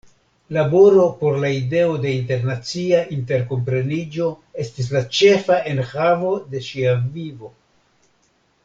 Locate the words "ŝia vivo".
6.71-7.55